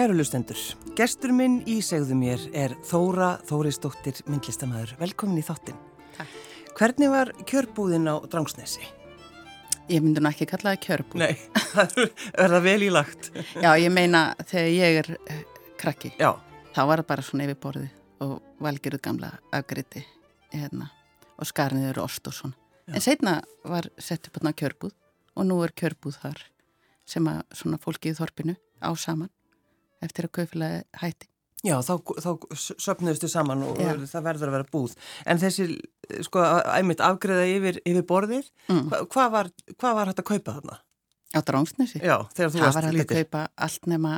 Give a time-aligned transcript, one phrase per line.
[0.00, 0.56] Kæru lustendur,
[0.96, 4.94] gestur minn í segðu mér er Þóra Þórisdóttir myndlistamæður.
[4.96, 5.76] Velkomin í þáttin.
[6.14, 6.36] Takk.
[6.78, 8.80] Hvernig var kjörbúðin á Drangsnesi?
[9.92, 11.20] Ég myndi nú ekki kalla það kjörbúð.
[11.20, 11.34] Nei,
[11.74, 13.28] það er það vel í lagt.
[13.60, 15.42] Já, ég meina þegar ég er uh,
[15.82, 16.30] krakki, Já,
[16.72, 18.32] þá var það bara svona yfir borðið og
[18.64, 20.06] valgjöruð gamla afgriði
[20.54, 20.88] hérna,
[21.36, 22.56] og skarniður ost og svona.
[22.86, 22.94] Já.
[22.96, 23.34] En setna
[23.68, 24.96] var sett upp hérna kjörbúð
[25.36, 26.40] og nú er kjörbúð þar
[27.04, 29.28] sem að svona fólki í þorpinu á saman
[30.02, 31.26] eftir að kaufélagi hætti.
[31.64, 31.92] já þá,
[32.24, 32.30] þá
[32.80, 33.92] söpnuðustu saman og Já.
[34.08, 34.94] það verður að vera búð.
[35.28, 35.66] En þessi,
[36.24, 36.40] sko,
[36.72, 38.86] æmitt afgreða yfir, yfir borðið, Mm.
[38.88, 40.78] hva, hvað, var, hvað var hægt að kaupa þarna?
[41.36, 42.00] Á dránsnesi.
[42.00, 44.14] Já, þegar þú Það var varst hægt að kaupa allt nema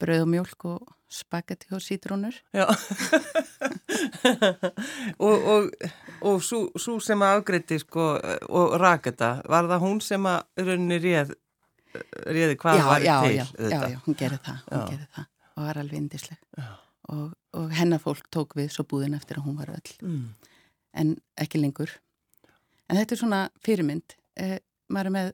[0.00, 2.34] brauð og mjólk og spagetti og sítrónur.
[2.54, 2.66] Já,
[5.18, 5.70] og, og,
[6.26, 8.10] og svo, sem að afgreiti sko
[8.50, 11.32] og rak þetta, var það hún sem að rauninni réð,
[12.26, 15.28] réði hvað já, var já, til já, já, já, hún gerði það, hún gerði það.
[15.50, 16.64] Og var alveg indisleg
[17.10, 19.94] og, og hennar fólk tók við svo búðin eftir að hún var öll.
[20.00, 20.50] Mm.
[20.92, 21.92] en ekki lengur.
[22.90, 24.16] En þetta er svona fyrirmynd.
[24.40, 24.58] Eh,
[24.90, 25.32] maður er með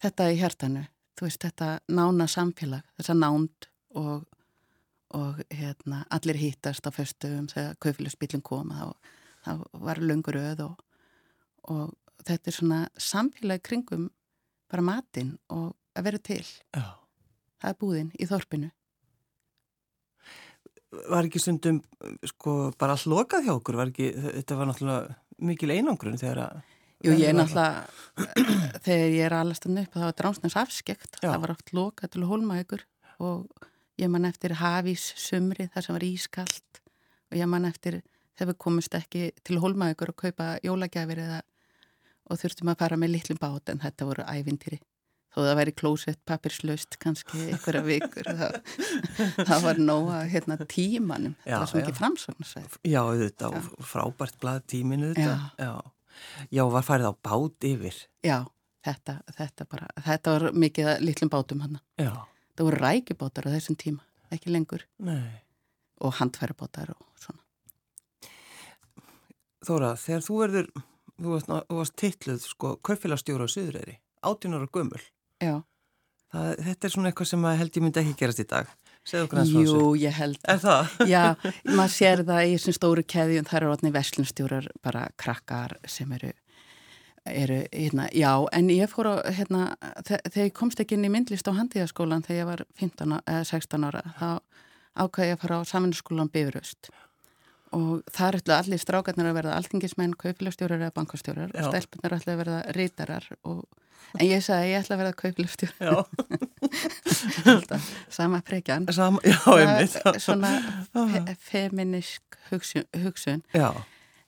[0.00, 0.84] þetta í hjartanu.
[1.18, 3.68] Þú veist þetta nána samfélag þessa nánd
[4.00, 4.22] og,
[5.16, 8.94] og hérna, allir hittast á föstum þegar kaufélagsbílinn kom þá,
[9.44, 9.52] þá
[9.84, 10.80] var löngur öð og,
[11.68, 11.92] og
[12.24, 14.08] þetta er svona samfélag kringum
[14.70, 16.44] bara matinn og að vera til.
[16.74, 16.84] Já.
[17.60, 18.70] það er búðin í þorpinu.
[20.90, 21.80] Var ekki stundum
[22.26, 24.10] sko bara allt lokað hjá okkur, var ekki,
[24.40, 25.18] þetta var náttúrulega
[25.50, 26.62] mikil einangrun þegar að
[27.00, 27.84] Jú, ég er náttúrulega,
[28.84, 31.30] þegar ég er alast að upp, það var dránsnæs afskekt, Já.
[31.30, 32.82] það var oft lokað til hólmaðugur
[33.24, 33.68] og
[34.00, 36.82] ég man eftir hafís sumri þar sem var ískalt.
[37.30, 38.00] Og ég man eftir
[38.34, 41.40] þegar við komumst ekki til hólmaðugur og kaupa jólagjafir eða
[42.30, 44.78] og þurftum að fara með litlum bát en þetta voru ævintýri.
[45.30, 48.56] Þó það væri klósett papirslaust kannski einhverja vikur, það,
[49.46, 51.82] það var nóga hérna, tímanum, Já, það var svo já.
[51.84, 52.78] ekki framsóknarsæð.
[52.90, 53.84] Já, auðvitað, Já.
[53.92, 55.36] frábært blað tíminu þetta.
[55.54, 55.68] Já.
[56.50, 56.64] Já.
[56.74, 58.00] Var farið á bát yfir.
[58.26, 58.38] Já,
[58.88, 61.78] þetta, þetta bara, þetta var mikið litlum bátum hann.
[62.00, 64.02] Það voru rækjubátar á þessum tíma,
[64.34, 65.22] ekki lengur, Nei.
[66.02, 67.38] og handfærabátar og svona.
[69.62, 70.68] Þóra, þegar þú verður,
[71.20, 74.68] þú varst, varst titluð sko kaufélagstjóra á Suðureyri, 18 ára
[76.30, 78.68] Það, þetta er svona eitthvað sem að held ég myndi ekki gerast í dag.
[79.50, 80.36] Jú, ég held.
[80.52, 80.92] Er það?
[81.10, 81.22] Já,
[81.74, 86.30] maður sér það í þessum stóru keðjum, það eru orðni verslunstjórar, bara krakkar sem eru,
[87.26, 89.64] eru, hérna, já, en ég fór á, hérna,
[90.06, 93.24] þe- þegar ég komst ekki inn í myndlist á handíðaskólan þegar ég var 15, á-
[93.26, 94.28] eða 16 ára, þá
[95.02, 96.92] ákvæði ég að fara á saminskólan Bifuröst.
[97.76, 101.60] Og það er allir strákarnir að verða altingismenn, kaupilastjórar eða bankastjórar Já.
[101.62, 103.62] og stelpunar ætla að verða reytarar og
[104.18, 105.96] En ég sagði að ég ætla að verða kaupilastjóri, Já.
[108.16, 108.88] sama frekjan.
[108.90, 109.94] Sam, já, einmitt.
[110.02, 110.50] Það Svona
[110.96, 113.44] fe feminisk hugsun, hugsun.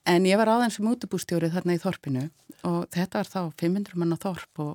[0.06, 2.28] En ég var aðeins sem útubústjóri þarna í þorpinu
[2.68, 4.72] og þetta var þá 500 manna þorp og,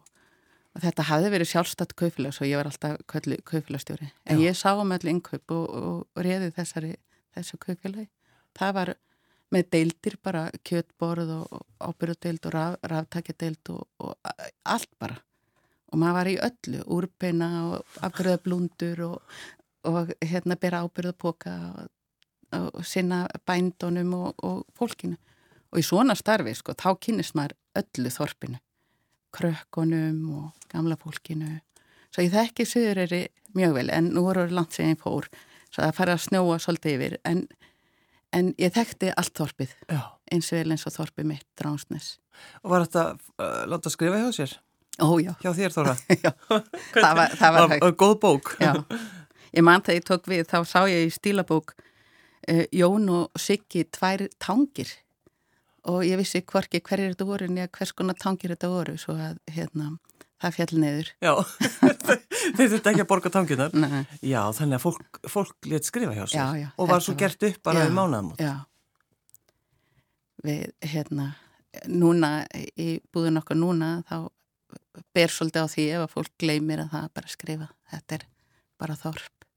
[0.78, 4.11] þetta hafði verið sjálfstætt kaupilags og ég var alltaf köllu kaupilastjóri.
[4.29, 6.94] En ég sá um öll innkaup og, og, og réði þessari,
[7.34, 8.09] þessu kaupilagi.
[8.57, 8.94] Það var
[9.53, 14.34] með deildir bara kjötborð og ábyrðudeild og raf, ráftakjadeild og, og
[14.68, 15.19] allt bara.
[15.88, 19.37] Og maður var í öllu, úrbeina og afgröða blundur og,
[19.87, 21.87] og hérna bera ábyrðapoka og,
[22.73, 25.16] og sinna bændunum og, fólkinu.
[25.72, 28.59] Og í svona starfi, sko, þá kynnist maður öllu þorpinu.
[29.37, 31.59] Krökkunum og gamla fólkinu.
[32.11, 33.22] Svo ég þekki Suðureyri
[33.55, 35.28] mjög vel, en nú voru ég fór.
[35.72, 37.41] Svo það færi að snjóa svolítið yfir, en,
[38.35, 40.00] en ég þekkti allt þorpið, Já.
[40.34, 42.09] eins og vel eins og þorpið mitt, Dránsnes.
[42.64, 44.56] Og var þetta uh, láta skrifa hjá sér?
[44.97, 45.96] Ó, já, Hjá þér, Þóra?
[46.26, 46.32] já,
[47.03, 47.90] það var, það var hægt.
[48.02, 48.53] Góð bók?
[48.62, 48.72] Já,
[49.53, 53.85] ég man þegar ég tók við, þá sá ég í stílabók uh, Jón og Siggi
[53.94, 54.91] tvær tangir
[55.88, 59.38] og ég vissi hvorki hverjir þetta voru en hvers konar tangir þetta voru svo að
[59.56, 59.94] hérna,
[60.43, 61.11] það fjall neður.
[61.23, 61.34] Já.
[62.57, 63.73] Þeir þurfti ekki að borga tanginar?
[63.75, 66.37] Nei, Já, þannig að fólk, fólk let skrifa hjá sér.
[66.39, 68.41] Já, já, Og var svo var- gert upp bara Já, við mánaðamót.
[68.41, 68.53] já.
[70.47, 70.63] Við,
[70.93, 71.25] hérna,
[71.89, 72.31] núna
[72.78, 74.29] í búðun okkar núna þá
[75.17, 77.67] ber svolítið á því ef að fólk gleymir að það bara skrifa.
[77.91, 78.25] Þetta er
[78.78, 79.47] bara þorp.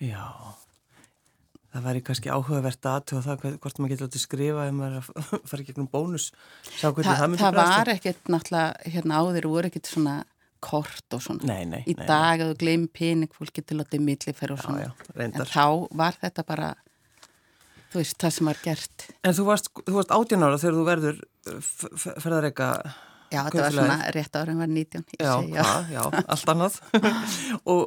[0.00, 0.24] Já.
[1.70, 5.08] Það væri kannski áhugavert að aðtöða það hvort maður getur látið skrifa ef maður að
[5.52, 6.24] fara gegnum bónus.
[6.80, 10.14] Hvernig Þa, það það var ekkert náttúrulega, hérna áður voru ekkert svona
[10.60, 11.46] kort og svona.
[11.48, 11.80] Nei, nei.
[11.88, 14.88] Í nei, dag að þú gleym pening, fólk getur látið millifer og Já, svona.
[14.88, 15.52] já, en reyndar.
[15.54, 15.64] þá
[16.02, 16.72] var þetta bara,
[17.94, 19.06] þú veist, það sem var gert.
[19.30, 21.22] En þú varst, þú varst 18 ára þegar þú verður
[22.18, 22.72] ferðareika
[23.30, 25.04] Já, þetta var svona rétt ára en var 19.
[25.14, 25.64] ég Já, já.
[25.94, 26.02] já,
[26.34, 26.80] allt annað
[27.72, 27.84] og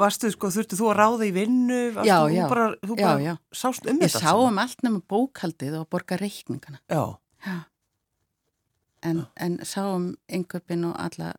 [0.00, 1.78] varstu, sko, þurftu þú að ráða í vinnu?
[1.96, 2.44] Varstu, Já, já.
[2.50, 3.32] bara, þú bara já.
[3.52, 6.82] sást um Ég þetta sá um allt nema bókaldið og borga reikningana.
[6.92, 7.02] Já,
[7.46, 7.56] Já.
[9.06, 11.32] En, en sá um yngöpin og alla,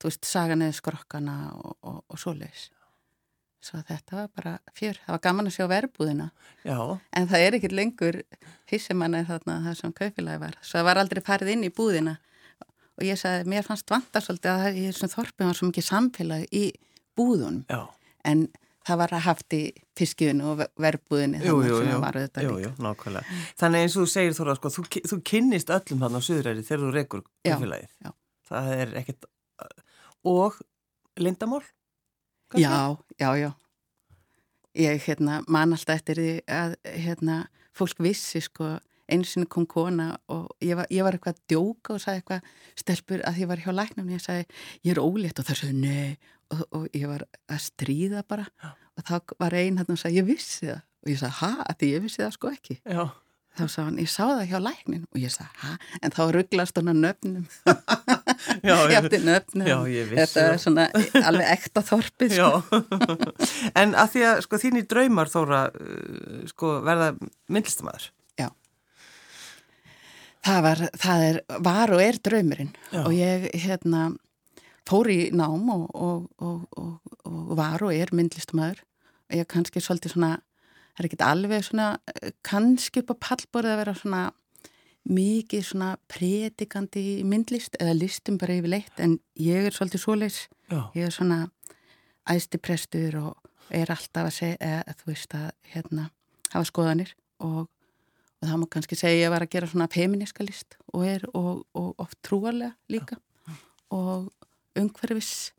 [0.00, 2.70] þú veist, sagan eða skrokkana og, og, og svoleiðis.
[3.62, 4.96] Svo þetta var bara fjör.
[5.04, 6.30] Það var gaman að sjá verbúðina.
[6.66, 6.78] já,
[7.14, 8.18] En það er ekkert lengur
[8.72, 10.56] hissemann er þarna það sem kaupilagi var.
[10.62, 12.16] Svo það var aldrei farið inn í búðina.
[12.98, 15.86] Og ég sagði, mér fannst vanta svolítið að það í þessum þorpum var svo mikið
[15.92, 16.64] samfélag í
[17.18, 17.64] búðunum.
[17.68, 17.82] já.
[18.24, 18.48] En
[18.86, 19.60] það var haft í
[19.98, 20.62] fiskiðinu og
[21.42, 22.70] þarna jú, sem jú, var auðvitað jú, líka.
[22.70, 23.22] jú.
[23.60, 26.82] Þannig eins og þú segir Þóra, sko, þú, þú kynnist öllum hann á Suðræri þegar
[26.82, 28.10] þú rekur já.
[28.52, 29.28] Það er ekkert,
[30.28, 30.58] og
[31.16, 31.62] lindamál?
[32.52, 32.68] kannski?
[32.68, 33.50] Já, já, já.
[34.74, 37.36] Ég hérna, man alltaf eftir því að hérna,
[37.76, 38.78] fólk vissi sko,
[39.12, 42.46] einu sinni kom kona og ég var, ég var eitthvað að djóka og sagði eitthvað
[42.80, 44.46] stelpur að ég var hjá læknum og ég sagði
[44.86, 46.16] ég er ólétt og það sagði nei
[46.52, 48.70] og, og ég var að stríða bara Já.
[48.98, 50.86] og þá var einn hann og sagði ég vissi það.
[51.02, 52.76] Og ég sagði ha, því ég vissi það sko ekki.
[52.86, 53.04] Já,
[53.58, 56.78] þá sagði hann, ég sá það hjá læknin og ég sagði ha, en þá rugglast
[56.78, 57.44] hann að nöfnum.
[58.68, 59.68] Já, ég átti nöfnum.
[59.68, 60.88] Já, ég vissi þetta er svona
[61.22, 62.80] alveg ekta þorpið sko.
[63.82, 67.12] En að því að sko þínir draumar Þóra uh, sko verða
[67.52, 68.10] myndlistamæður.
[70.42, 72.74] það var, það er, var og er draumurinn.
[72.90, 73.00] Já.
[73.04, 74.10] og ég hérna
[74.88, 79.82] fór í nám og, og, og, og, og var og er myndlistamæður og ég kannski
[79.82, 80.32] svolítið svona
[80.98, 84.22] er ekkert alveg svona eh, kannski upp á pallborið að vera svona
[85.08, 91.08] mikið svona predikandi myndlist eða listum bara yfirleitt en ég er svolítið svoleiðs Já, ég
[91.08, 91.40] er svona
[92.30, 96.08] æsti prestur og er alltaf að segja, eða, þú veist að hérna,
[96.52, 100.76] hafa skoðanir og, og það má kannski segja að var að gera svona feministka list
[100.92, 103.18] og er og, og oft trúarlega líka.
[103.92, 104.30] Og
[104.76, 105.52] umhverfis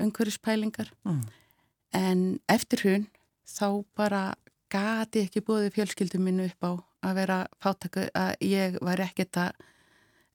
[0.00, 1.22] umhverfispælingar Mm.
[1.92, 3.06] en eftir hún
[3.46, 4.34] þá bara
[4.70, 6.72] gati ekki búið fjölskyldum minnu upp á
[7.10, 9.52] að vera fátaku að ég var ekkert að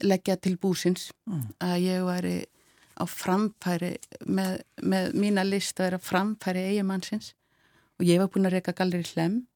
[0.03, 1.53] leggja til búsins Mm.
[1.59, 2.45] að ég væri
[2.97, 3.97] á framfæri
[4.27, 7.33] með, með mína list að vera framfæri eigimannsins
[7.99, 9.47] og ég var búin að reyka galleri hlem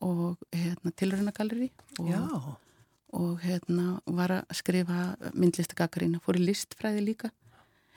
[0.00, 2.56] og hérna, tilröna galleri já, og,
[3.12, 7.30] og hérna, var að skrifa myndlistagakarinn fór í listfræði líka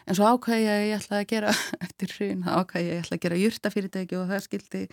[0.06, 1.54] en svo ákvæði ég að ég ætlaði að gera
[1.86, 4.84] eftir hrun, ákvæði ég að ég ætlaði að gera jurtafyrirtæki og það skildi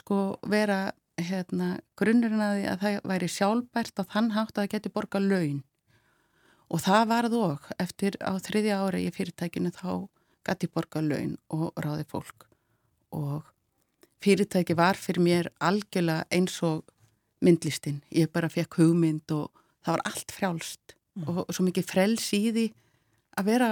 [0.00, 0.20] sko
[0.50, 0.80] vera
[1.20, 5.20] hérna, grunnurinn að því að það væri sjálfbært á þann hátt að það geti borga
[5.22, 5.58] laun.
[6.70, 9.90] Og það varð og eftir á þriðja ára í fyrirtækinu þá
[10.46, 12.46] gæti ég borga laun og ráði fólk.
[13.16, 13.48] Og
[14.22, 16.84] fyrirtæki var fyrir mér algjörlega eins og
[17.44, 18.00] myndlistin.
[18.14, 19.50] Ég bara fekk hugmynd og
[19.84, 22.66] það var allt frjálst og, og svo mikið frels í því
[23.40, 23.70] að vera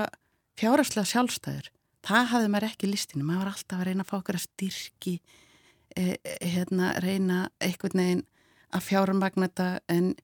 [0.59, 1.69] fjáraslega sjálfstæður.
[2.07, 3.27] Það hafði maður ekki í listinu.
[3.27, 5.15] Maður var alltaf að reyna að fá okkur að styrki,
[5.97, 8.25] eh, hérna, reyna einhvern veginn
[8.73, 10.15] að fjármagna þetta en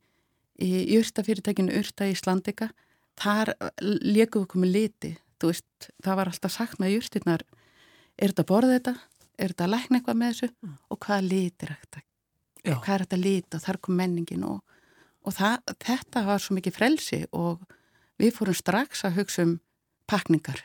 [0.60, 2.70] í jörstafyrirtækinu Urta í Íslandika,
[3.18, 5.16] þar við komið liti.
[5.44, 7.42] Veist, það var alltaf sagt með jörstirnar,
[8.16, 8.94] er þetta að borða þetta?
[9.36, 10.70] Er þetta að lækna eitthvað með þessu?
[10.88, 12.02] Og hvaða litir er þetta?
[12.64, 13.58] Hvað er þetta að lita?
[13.58, 14.62] Og þar kom menningin og,
[15.20, 17.66] og það, þetta var svo mikið frelsi og
[18.16, 19.58] við fórum strax að hugsa um
[20.10, 20.60] pakningar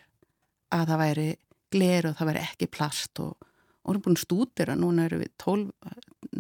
[0.76, 1.28] að það væri
[1.74, 3.36] gler og það væri ekki plast og,
[3.84, 5.70] og erum búin að stúdira, núna erum við 12,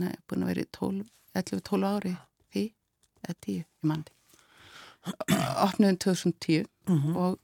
[0.01, 1.05] nei, búin að vera í 12,
[1.39, 2.13] 11-12 ári
[2.53, 2.63] því,
[3.25, 4.11] eða 10, ég mandi.
[5.67, 7.11] Opnuðum 2010 Mhm.
[7.21, 7.37] og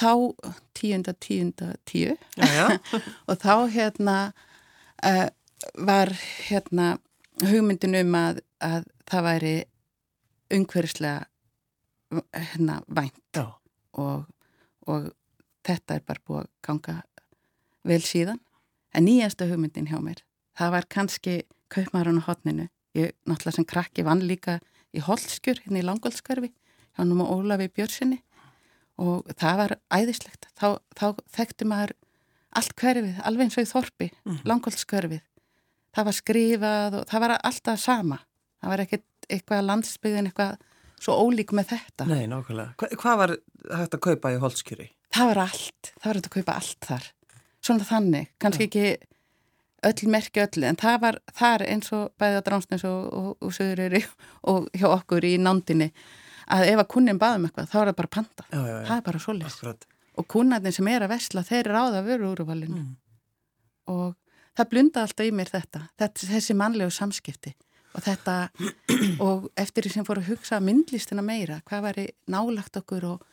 [0.00, 0.10] þá
[0.74, 1.02] 10.
[1.20, 1.50] 10.
[1.84, 2.68] 10 já, já,
[3.28, 4.14] og þá hérna
[5.04, 5.28] uh,
[5.84, 6.08] var
[6.48, 6.86] hérna
[7.44, 9.54] hugmyndin um að, að það væri
[10.56, 11.26] umhverfislega
[12.32, 13.44] hérna vænt já,
[14.00, 14.24] og,
[14.90, 15.10] og
[15.66, 16.96] þetta er bara búið að ganga
[17.84, 18.40] vel síðan.
[18.94, 20.22] En nýjasta hugmyndin hjá mér
[20.58, 21.34] það var kannski
[21.72, 24.60] kaupmarun á hotninu ég náttúrulega sem krakki vann líka
[24.94, 26.52] í Holtskjör hérna í Langolskverfi
[26.94, 28.20] hjá nú Ólafi Björnssoni
[29.02, 30.46] og það var æðislegt.
[30.54, 31.96] Þá, þá þekkti maður
[32.54, 34.36] allt hverfið, alveg eins og í Þorpi mm.
[34.46, 35.24] Langolskverfið
[35.94, 38.20] það var skrifað og það var alltaf sama.
[38.62, 40.54] Það var ekkert eitthvað landsbyggðin eitthvað
[41.04, 42.08] svo ólík með þetta.
[42.08, 42.74] Nei, nákvæmlega.
[42.80, 43.34] Hva, hvað var
[43.80, 44.90] hægt að kaupa í Holtskjöri?
[45.14, 47.08] það var allt, það var hægt að kaupa allt þar.
[47.64, 48.84] Svona þannig, kannski ekki
[49.84, 53.54] öll merki öllu, en það var þar eins og bæði á Dránsnes og, og, og
[53.54, 54.02] Suðuröri
[54.50, 55.90] og hjá okkur í nándinni
[56.54, 58.46] að ef að kunnin baðum eitthvað, þá er það bara panta.
[58.50, 59.58] Já, já, já, það er bara svoleiðis.
[59.58, 59.88] Akkurat.
[60.14, 62.82] og kunnarnir sem er að vesla, þeir ráða vöru úrvalinu.
[62.82, 62.92] Mm.
[63.92, 64.14] og
[64.56, 67.54] það blunda alltaf í mér þetta, þetta þessi mannlegu samskipti
[67.94, 68.36] og þetta
[69.26, 73.30] og eftir því sem fór að hugsa myndlistina meira, hvað væri nálagt okkur og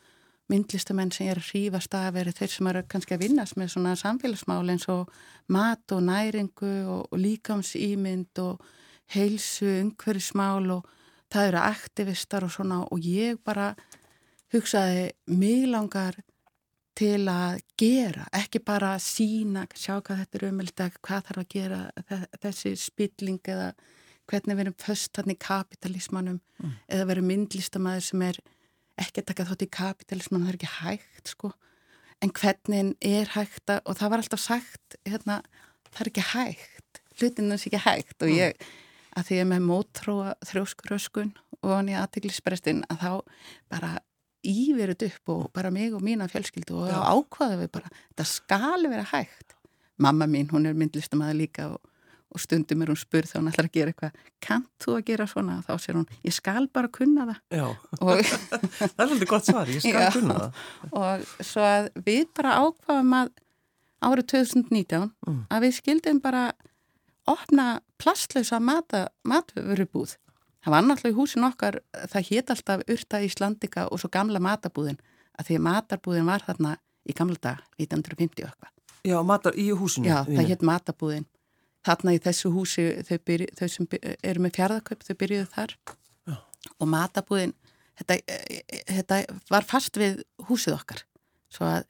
[0.51, 3.93] myndlistamenn sem er að hrífast að veri þeir sem eru kannski að vinnast með svona
[3.99, 5.11] samfélagsmál eins og
[5.51, 8.65] mat og næringu og, og líkamsýmynd og
[9.15, 10.89] heilsu, umhverfismál og
[11.31, 12.81] það eru aktivistar og svona.
[12.91, 13.71] Og ég bara
[14.51, 16.19] hugsaði mig langar
[16.97, 21.81] til að gera, ekki bara sína, sjá hvað þetta er umhverfið, hvað þarf að gera
[22.43, 23.71] þessi spilling eða
[24.31, 26.75] hvernig við erum föst hann í kapitalismannum mm.
[26.91, 28.39] eða verum myndlistamæður sem er
[29.01, 31.51] ekki að taka þátt í kapitalismann það er ekki hægt sko
[32.21, 35.41] en hvernig er hægt að, og það var alltaf sagt hérna,
[35.89, 38.37] það er ekki hægt hlutinu er ekki hægt og mm.
[38.39, 38.69] ég
[39.11, 43.11] að því ég er með mótróa þrjóskuröskun og hann í aðteglisprestin að þá
[43.73, 43.91] bara
[44.47, 49.05] íverið upp og bara mig og mína fjölskyldu og ákvaða við bara, þetta skal vera
[49.11, 49.57] hægt
[50.01, 51.90] mamma mín, hún er myndlistamæður líka og
[52.31, 55.27] og stundum er hún spurð þá hún ætlar að gera eitthvað kannt þú að gera
[55.29, 55.57] svona?
[55.67, 57.39] Þá sér hún, ég skal bara kunna það.
[57.59, 57.65] Já,
[57.99, 58.33] og,
[58.79, 60.65] það er svolítið gott svar, ég skal já, kunna það.
[61.01, 63.31] Og svo að við bara ákvaðum að
[64.01, 65.39] árið 2019 mm.
[65.51, 66.47] að við skildum bara
[67.29, 67.67] opna
[68.01, 70.17] plastlausa matvörubúð.
[70.61, 74.99] Það var náttúrulega í húsin okkar, það hétt alltaf Urta Íslandika og svo gamla matabúðin
[75.39, 76.75] að því að matarbúðin var þarna
[77.09, 78.71] í gamla dag, 1950 og eitthvað.
[79.01, 81.25] Já, matar í húsinu Já, það hétt matabúðin
[81.85, 85.75] þarna í þessu húsi þau, byrju, þau sem eru með fjárðarkaup þau byrjuðu þar.
[86.29, 86.35] Já.
[86.77, 87.55] og matabúðin
[87.99, 88.17] þetta,
[88.89, 89.21] þetta
[89.51, 91.03] var fast við húsið okkar.
[91.51, 91.87] Svo að,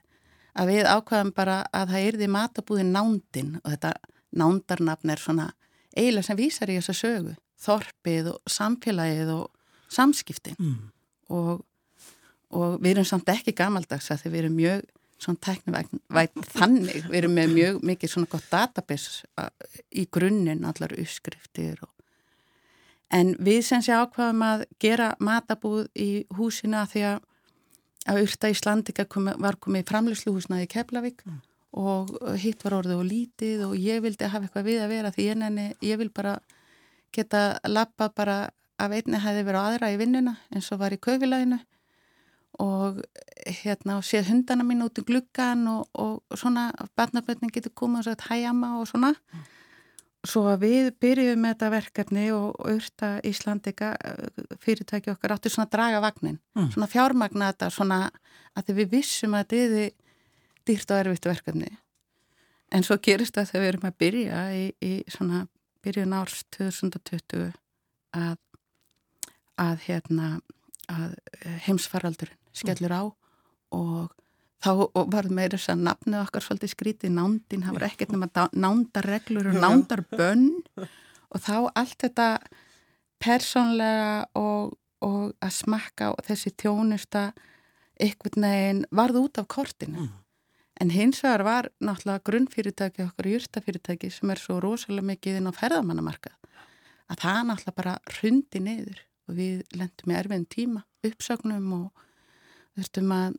[0.58, 3.58] að við ákvaðum bara að það erði matabúðin nándin.
[3.62, 3.94] Og þetta
[4.42, 5.50] nándarnafn er svona
[5.96, 7.36] eiginlega sem vísar í þessa sögu.
[7.62, 9.52] Þorpið og samfélagið og
[9.92, 10.58] samskiptin.
[10.58, 10.88] Mm.
[11.32, 11.62] og,
[12.52, 14.88] og við erum samt ekki gamaldags að við erum mjög
[15.22, 15.96] svona teknivægt
[16.56, 19.50] þannig, við erum með mjög mikið svona gott database
[19.94, 21.92] í grunninn, allar uppskriftir og
[23.12, 27.20] en við sem sé ákvaðum að gera matabúð í húsina því að
[28.10, 31.42] að Urta Íslandika komi, var komið í framleysluhúsnaði í Keflavík mm.
[31.82, 35.28] og hitt var orðið og lítið og ég vildi hafa eitthvað við að vera því
[35.28, 36.40] ég, nenni, ég vil bara
[37.14, 38.40] geta lappa bara
[38.82, 41.62] af einni hefði verið á aðra í vinnuna eins og var í kaufilæðinu
[42.60, 43.00] og
[43.48, 48.08] hérna og séð hundana mín út í gluggan og, og svona barnaböndin getur komið og
[48.10, 49.46] sagt hæjama og svona mm.
[50.28, 53.94] svo við byrjuðum með þetta verkefni og auðvita Íslandika
[54.60, 56.74] fyrirtæki okkar áttu svona draga vagnin mm.
[56.76, 58.02] svona fjármagna þetta svona
[58.60, 59.98] að við vissum að þetta er
[60.68, 61.72] dýrt og erfitt verkefni
[62.72, 65.46] en svo gerist það þegar við erum að byrja í, í svona
[65.82, 67.52] byrjun árs 2020
[68.12, 68.38] að
[69.62, 70.40] að hérna
[70.92, 71.14] að
[71.68, 73.04] heimsfaraldurinn skellur á
[73.72, 74.12] og
[74.62, 74.72] þá
[75.10, 79.62] var meira þess að nafnið okkar svolítið skrítið nándin, það var ekkert nema nándarreglur og
[79.64, 80.50] nándarbönn
[81.32, 82.28] og þá allt þetta
[83.22, 87.32] persónlega og, og að smakka og þessi tjónusta
[88.02, 90.08] ykkur neginn varð út af kortinu.
[90.08, 90.18] Mm.
[90.82, 95.54] en hins vegar var náttúrulega grunnfyrirtæki okkar júrtafyrirtæki sem er svo rosalega mikið inn á
[95.54, 96.34] ferðamannamarkað
[97.12, 102.06] að það náttúrulega bara hrundi niður og við lendum í erfinn tíma uppsögnum og
[102.78, 103.38] þurftum að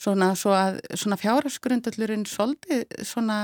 [0.00, 3.40] svona, að, svona fjárasgrundallurinn svolítið svona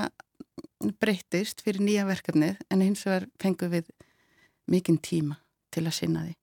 [1.01, 3.89] breytist fyrir nýja verkefnið en hins vegar fengum við
[4.71, 5.41] mikinn tíma
[5.75, 6.37] til að sinna því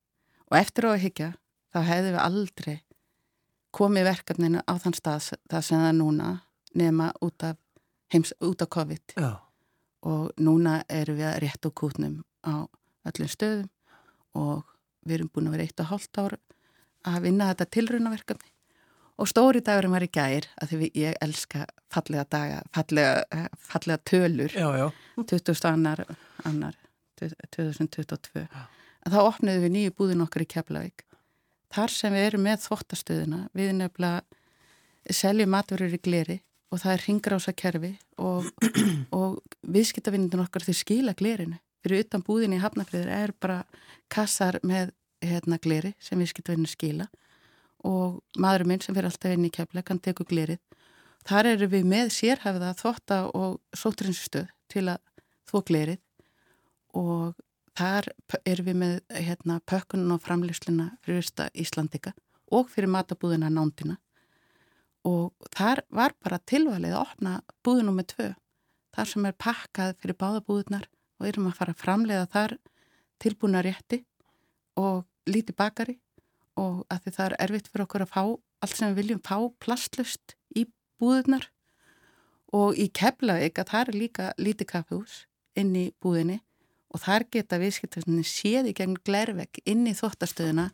[0.49, 1.29] og eftir á að higgja
[1.73, 2.75] þá hefðum við aldrei
[3.73, 6.29] komið verkefninu á þann stað það sem það núna
[6.77, 7.57] nema út af,
[8.13, 9.31] heims, út af COVID Já.
[10.09, 12.65] og núna erum við að rétt og kútnum á
[13.09, 13.69] öllum stöðum
[14.37, 14.72] og
[15.03, 16.35] við erum búin að vera eitt og hálft ár
[17.03, 18.51] að vinna þetta tilraunaverkefni
[19.21, 24.55] og stóri dagurum var í gær að því ég elska fallega daga, fallega, fallega tölur
[24.55, 24.87] já, já.
[25.19, 25.67] 20.
[25.69, 26.05] annar,
[26.43, 26.77] annar
[27.19, 28.63] 2022 já.
[29.05, 31.05] þá opniðum við nýju búðin okkar í Keflavík
[31.73, 36.39] þar sem við erum með þvóttastöðuna við nefnilega seljum matverður í gleri
[36.73, 38.49] og það er ringrása kerfi og,
[39.17, 43.63] og viðskiptavinnindun okkar þau skila glerinu fyrir utan búðin í Hafnafriður er bara
[44.11, 47.07] kassar með hérna gleri sem viðskiptavinninu skila
[47.83, 50.59] og maðurinn minn sem fyrir alltaf inn í kefleg hann tekur glerið.
[51.27, 54.99] Þar eru við með sérhæfða þvotta og sóturinstöð til að
[55.49, 55.99] þvó glerið
[56.99, 57.35] og
[57.77, 58.09] þar
[58.45, 62.13] eru við með hérna, pökkunum og framlýsluna fyrir Íslandika
[62.53, 63.97] og fyrir matabúðina nándina
[65.07, 67.33] og þar var bara tilvalið að opna
[67.65, 68.29] búðinum með tvö
[68.93, 70.87] þar sem er pakkað fyrir báðabúðunar
[71.23, 72.55] og erum að fara að framleiða þar
[73.23, 74.03] tilbúna rétti
[74.79, 75.97] og líti bakari
[76.59, 78.23] og að því það er erfitt fyrir okkur að fá
[78.63, 80.67] allt sem við viljum fá plastlust í
[81.01, 81.47] búðunar
[82.53, 85.23] og í Keflavík að það er líka lítið kaffehús
[85.57, 86.41] inn í búðinni
[86.93, 90.69] og þar geta viðskiptastunni séði gegn glervegg inn í þóttastöðuna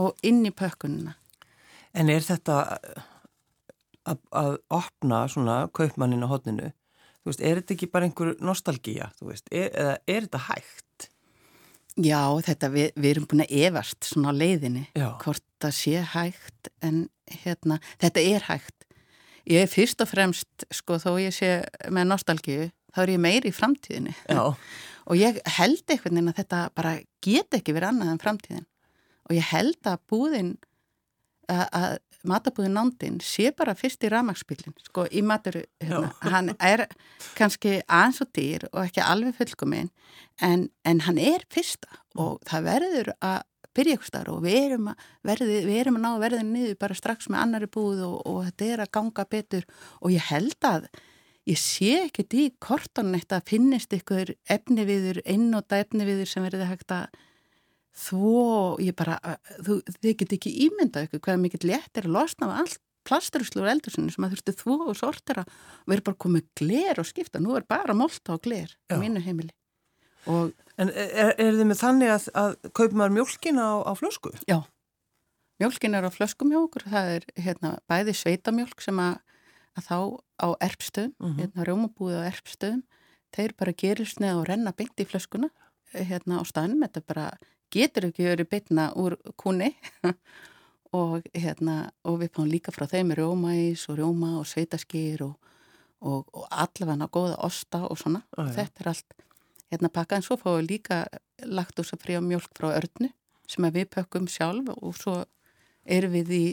[0.00, 1.14] og inn í pökkununa
[1.94, 2.56] En er þetta
[4.06, 6.70] að, opna svona kaupmannin á hodninu,
[7.30, 11.08] veist, er þetta ekki bara einhver nostalgíja, þú veist, er, eða er þetta hægt?
[12.00, 15.08] Já, þetta, við, við erum búin að evast svona leiðinni, Já.
[15.22, 17.02] hvort það sé hægt, en
[17.42, 18.86] hérna, þetta er hægt.
[19.50, 21.50] Ég er fyrst og fremst, sko, þó ég sé
[21.90, 24.14] með nostalgíu, þá er ég meiri í framtíðinni.
[24.30, 24.44] Já.
[25.10, 26.90] Og ég held einhvern veginn að þetta bara
[27.24, 28.66] get ekki verið annað en framtíðin.
[29.26, 30.50] Og ég held að búðin,
[31.50, 36.10] að, að matabúðin nándin sé bara fyrst í ramagsbílinn, sko, í matur, hérna.
[36.24, 36.86] Hann er
[37.38, 39.92] kannski aðeins og dýr og ekki alveg fullkominn,
[40.44, 43.40] en, en hann er fyrsta og það verður að
[43.76, 46.96] byrja ykkur starf og við erum að, verði, við erum að ná verðin niður bara
[46.98, 49.66] strax með annari búð og, og þetta er að ganga betur
[50.00, 50.88] og ég held að
[51.48, 56.46] ég sé ekkert í kortan eitt að finnist ykkur efni viður, einnóta efni viður sem
[56.46, 57.20] verði hægt að
[57.96, 59.16] þvó, ég bara,
[59.66, 62.78] þú, þið get ekki ímyndað ykkur hvað mikið létt er að losna af allt
[63.08, 67.08] plasturuslu úr eldursunni sem að þurftu þvó og sortera og verður bara komið gler og
[67.08, 69.50] skipta, nú er bara molta og gler á mínu heimili.
[70.28, 74.30] Og En er, er þið með þannig að, að kaup maður mjölkina á, á flösku?
[74.48, 74.58] Já,
[75.60, 79.16] mjölkin er á flöskum hjá okkur, það er hérna, bæði sveitamjölk sem að,
[79.80, 79.96] að þá
[80.40, 81.36] á erpstöðum, Mhm.
[81.40, 82.82] hérna rjómabúið á erpstöðum,
[83.32, 85.50] þeir bara gerist neða og renna beint í flöskuna
[85.94, 87.26] hérna á staðnum, þetta bara
[87.72, 89.72] getur ekki verið beitna úr kúni
[91.00, 95.34] og hérna og við fáum líka frá þeim rjómaís og rjóma og sveitaskýr og,
[96.02, 98.52] og, og allavega góða osta og svona, Já, já.
[98.58, 99.18] þetta er allt
[99.70, 101.04] hérna pakka en svo fáum við líka
[101.46, 103.12] laktúsa frí á mjölk frá örnu
[103.50, 105.20] sem að við pökkum sjálf og svo
[105.86, 106.44] erum við í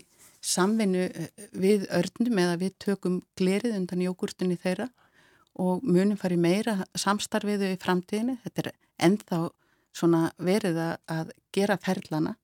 [0.44, 4.90] samvinnu eh, við örnum eða við tökum glerið undan jógurtunni þeirra
[5.58, 8.38] og munum farið meira samstarfiðu í framtíðinni.
[8.44, 8.72] Þetta er
[9.08, 9.40] ennþá
[9.98, 12.36] svona verið að- að gera ferlana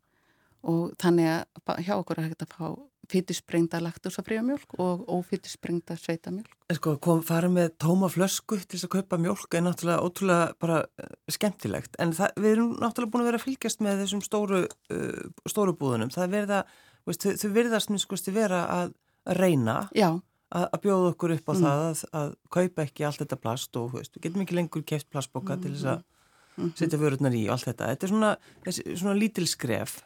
[0.63, 1.29] og þannig
[1.67, 2.67] að hjá okkur er hægt að fá
[3.11, 6.53] fytusprengda laktúsafríða mjölk og ófytusprengda sveitamjölk.
[6.77, 10.77] Sko, kom, fara með tóma flösku til þess að kaupa mjölk er náttúrulega ótrúlega bara
[10.87, 11.97] uh, skemmtilegt.
[11.99, 14.61] En það, við erum náttúrulega búin að vera að fylgjast með þessum stóru,
[14.95, 16.13] uh, stóru búðunum.
[16.15, 16.71] Það er verið að,
[17.11, 18.95] veist, þau, þau verðast minn skoðst vera að,
[19.27, 20.09] að reyna Já,
[20.55, 21.61] að, að bjóða okkur upp á Mm.
[21.67, 25.09] það að, að kaupa ekki allt þetta plast og veist, við getum ekki lengur keft
[25.11, 26.03] plastboka til þess að
[26.57, 26.73] Mhm.
[26.77, 27.87] setja vörurnar í og allt þetta.
[27.93, 28.37] Þetta er svona,
[28.95, 30.01] svona lítil skref.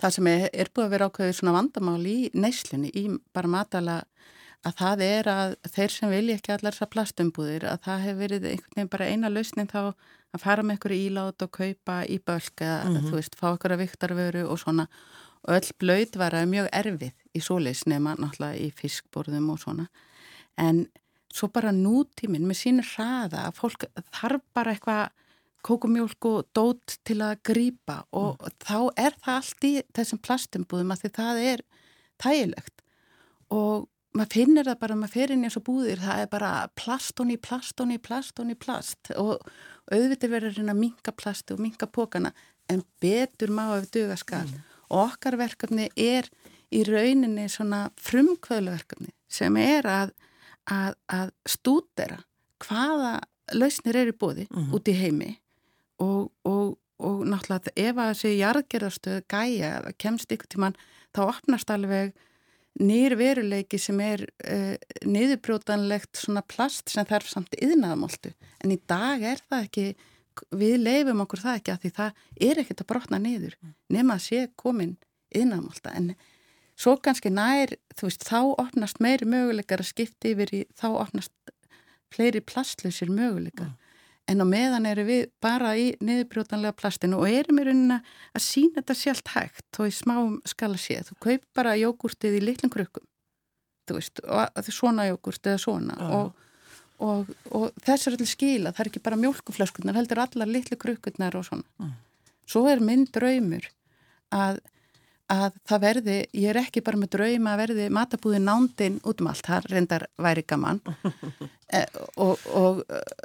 [0.00, 4.04] það sem er, er búið að vera ákveðið svona vandamál í neyslunni, í bara matala
[4.64, 8.46] að það er að þeir sem vilja ekki allar þessar plastumbúðir að það hefur verið
[8.52, 9.80] einhvern veginn bara eina lausnin þá
[10.32, 13.10] að fara með ykkur ílát og kaupa í bölk eða Mhm.
[13.10, 14.88] þú veist, fá að viktarvöru og svona
[15.44, 19.88] og öll blöytvara er mjög erfið í svoleiðs nema náttúrulega í fiskborðum og svona
[20.56, 20.86] en
[21.32, 25.10] svo bara nútíminn með sínu hraða að fólk þarf bara eitthvað
[25.62, 31.02] kókumjólk og dót til að grípa og þá er það allt í þessum plastumbúðum að
[31.04, 31.62] því það er
[32.22, 32.82] þægilegt.
[33.52, 37.36] Og maður finnir það bara, maður fer inn í þessu búðir, það er bara plastoni,
[37.40, 39.46] plastoni, plastoni, plast og
[39.92, 42.32] auðvitað verður að minka plasti og minka pókana
[42.70, 44.46] en betur má ef duga skal.
[44.92, 46.28] Og okkar verkefni er
[46.72, 50.12] í rauninni svona frumkvöðluverkefni sem er að,
[50.70, 52.20] að, að stúdera
[52.62, 53.20] hvaða
[53.56, 54.72] lausnir eru í búði Mhm.
[54.76, 55.38] út í heimi
[56.02, 60.78] og, og, og náttúrulega ef að þessi jarðgerðarstöð gæja kemst ykkur tíman
[61.14, 62.14] þá opnast alveg
[62.80, 68.32] nýr veruleiki sem er uh, niðurbrjótanlegt svona plast sem þarf samt yðnaðamoltu
[68.64, 69.86] en í dag er það ekki
[70.56, 73.56] við leifum okkur það ekki að því það er ekkert að brotna niður
[73.92, 74.94] nema að sé komin
[75.36, 76.14] yðnaðamolta en
[76.72, 81.52] svo kannski nær þú veist þá opnast meiri möguleikar að skipta yfir í þá opnast
[82.12, 83.74] fleiri plastlausir möguleikar
[84.30, 87.98] en á meðan eru við bara í niðurbrjótanlega plastinu og erum í rauninni
[88.32, 90.14] að sína þetta sjálft hægt og í smá
[90.48, 91.10] skala séð.
[91.10, 93.04] Þú kaup bara jógurtið í litlum krukkum,
[93.88, 96.08] þú veist, og að- svona jógurt eða svona Já.
[96.16, 96.32] og,
[97.02, 101.34] og, og þess er allir skila, það er ekki bara mjölkuflöskurnar, heldur allar litlu krukkurnar
[101.36, 101.66] og svona.
[101.82, 101.92] Mm.
[102.46, 103.66] Svo er minn draumur
[104.32, 104.60] að
[105.32, 109.30] að það verði, ég er ekki bara með drauma að verði matabúði nándin út um
[109.30, 110.82] allt, það reyndar væri gaman.
[111.72, 111.86] E,
[112.20, 112.82] og, og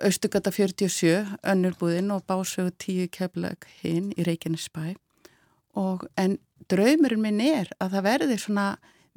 [0.08, 4.93] Östugata 47, önnurbúðin og básögu 10 keflag hinn í Reykjanesbæ.
[5.76, 6.38] Og en
[6.72, 8.67] draumurinn minn er að það verði svona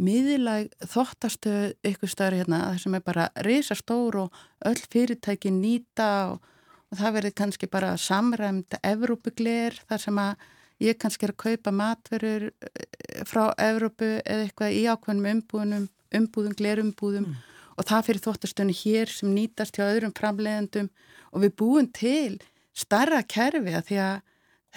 [0.03, 6.43] miðilag þóttastöð ykkur stöður hérna, það sem er bara risastór og öll fyrirtæki nýta og,
[6.91, 10.49] og það verði kannski bara samræmt Evrópugler þar sem að
[10.81, 15.87] ég kannski er að kaupa matverur eh, frá Evrópu eða eitthvað í ákveðnum umbúðunum,
[16.21, 17.31] umbúðum, glerumbúðum
[17.77, 20.91] og það fyrir þóttastöðinu hér sem nýtast hjá öðrum framleiðendum.
[21.31, 22.41] Og við búum til
[22.77, 24.17] starra kerfi að því að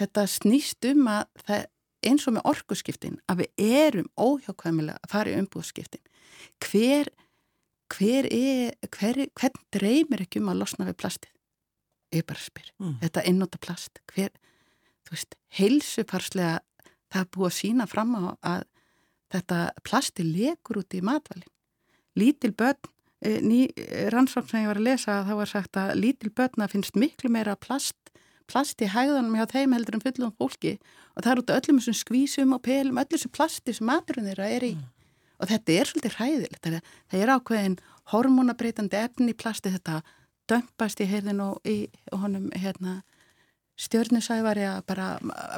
[0.00, 1.66] þetta snýst um að það
[2.04, 6.02] eins og með orkuskiptin að við erum óhjákvæmilega að fara í umbúðskiptin
[6.60, 7.08] hver
[7.92, 11.32] hver er, hver, hvern dreymir ekki um að losna við plastið?
[12.14, 12.96] Ég bara spyr, mm.
[13.02, 14.00] þetta einnóta plast.
[14.12, 14.30] Hver,
[15.04, 16.60] þú veist, heilsufarslega
[17.14, 18.64] það búið að sína fram á að
[19.34, 21.46] þetta plasti lekur út í matvali
[22.18, 22.90] lítil börn
[23.24, 26.70] eh, ný eh, rannsókn sem ég var að lesa þá var sagt að lítil börna
[26.70, 27.98] finnst miklu meira plast
[28.50, 30.74] plast í hæðunum hjá þeim heldur en fullum fólki.
[31.14, 34.28] Og það er út af öllum þessum skvísum og pelum, öllum þessum plasti sem maturinn
[34.28, 34.72] þeirra er í.
[34.76, 34.90] Mm.
[35.40, 37.78] Og þetta er svolítið hræðilegt það er ákveðin
[38.12, 40.02] hormonabreitandi efni í plasti þetta
[40.50, 41.78] dömpast í heyrðin og í
[42.12, 43.00] honum hérna,
[43.80, 45.08] stjörnusæfari að bara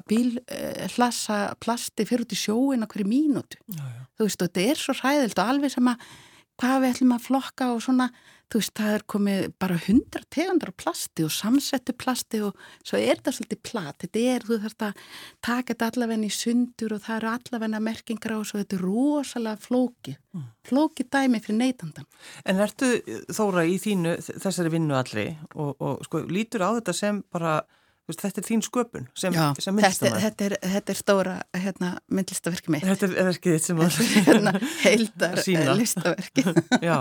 [0.09, 4.07] bíl eh, hlassa plasti fyrir út í sjóin á hverju mínútu já, já.
[4.16, 6.09] þú veist og þetta er svo hræðilt og alveg sem að
[6.57, 8.09] hvað við ætlum að flokka og svona
[8.46, 13.18] þú veist, það er komið bara hundra tegundar plasti og samsettu plasti og svo er
[13.18, 15.00] þetta svolítið plat þetta er, þú þarfst að
[15.44, 18.85] taka þetta allavegna í sundur og það eru allavegna merkingar á og svo þetta er
[18.87, 20.46] rosalega flóki mm.
[20.70, 22.09] flóki dæmi fyrir neytandan
[22.46, 22.92] En ertu
[23.35, 27.59] þóra í þínu þessari vinnu allri og, og sko lítur á þetta sem bara
[28.07, 30.21] Veist, þetta er þín sköpun sem, Já, sem myndlistamæður.
[30.23, 32.85] Þetta, þetta, þetta er stóra hérna, myndlistaverki mitt.
[32.87, 33.97] Þetta er verkið þitt sem að
[34.29, 34.53] hérna,
[34.85, 35.40] heildar
[35.81, 36.45] listaverki.
[36.87, 36.99] Já,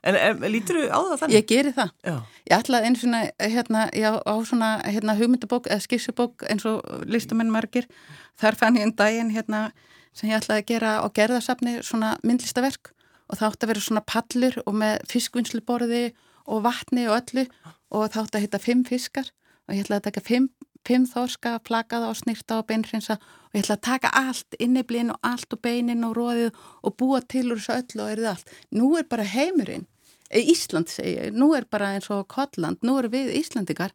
[0.00, 1.36] En, en lítur þú á það þannig?
[1.36, 1.90] Ég geri það.
[2.08, 2.14] Já.
[2.48, 7.52] Ég ætlaði eins og hérna, já, á svona hérna, hugmyndabók eða skissubók eins og listamenn
[7.52, 7.84] margir.
[8.40, 9.66] Þar fann ég einn daginn hérna,
[10.16, 12.94] sem ég ætlaði að gera á gerðarsafni svona myndlistaverk
[13.30, 16.04] og það átti að vera svona pallur og með fiskvinnsluborði
[16.50, 17.44] og vatni og öllu
[17.92, 19.28] og það átti að hitta fimm fiskar
[19.70, 20.50] og ég ætlaði að taka fimm,
[20.84, 25.18] fimm þorska, plakaða og snýrta og beinrinsa og ég ætlaði að taka allt inniblinn og
[25.22, 26.50] allt og beinin og róðið
[26.82, 28.54] og búa til úr þessu öllu og erið allt.
[28.74, 29.86] Nú er bara heimurinn.
[30.30, 33.94] Eh, Ísland segja, nú er bara eins og Kolland, nú er við Íslandikar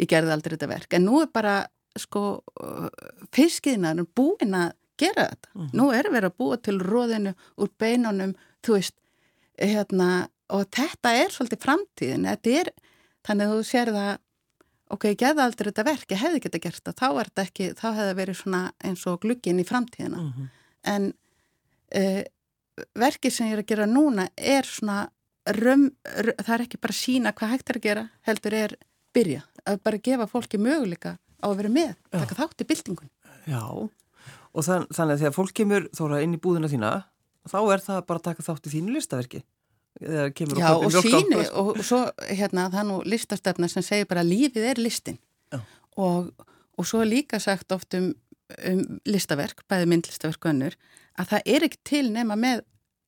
[0.00, 1.58] ég gerði aldrei þetta verk, en nú er bara
[1.98, 2.42] sko
[3.34, 5.48] fiskiðnar búin að gera þetta.
[5.54, 5.74] Mm -hmm.
[5.74, 8.94] nú er verið að búa til róðinu úr beinunum, þú veist
[9.58, 12.72] hérna, og þetta er svolítið framtíðin, þetta er
[13.24, 14.18] þannig að þú sér það
[14.92, 17.68] ok, ég gerði aldrei þetta verk, ég hefði geta gert það þá er þetta ekki,
[17.78, 20.20] þá hefði það verið svona eins og gluggin í framtíðina.
[20.20, 20.48] Mm -hmm.
[20.94, 21.12] en
[21.94, 22.22] uh,
[22.98, 25.08] verkið sem ég er að gera núna er svona
[25.58, 28.76] rum, rum, það er ekki bara sína hvað hægt er að gera, heldur er
[29.14, 33.10] byrja, að bara gefa fólki möguleika á að vera með, taka þátt í byltingun
[33.44, 33.62] Já,
[34.54, 36.92] og þann, þannig að þegar fólk kemur þóra inn í búðina þína
[37.50, 39.42] þá er það bara að taka þátt í þínu listaverki
[40.02, 44.80] Já, og, síni og svo, hérna, það er nú listastefna sem segir bara lífið er
[44.82, 45.18] listin.
[45.94, 46.32] Og,
[46.74, 48.10] og svo er líka sagt oft um,
[48.66, 50.78] um listaverk, bæði myndlistaverk og önnur,
[51.14, 52.64] að það er ekki til nema með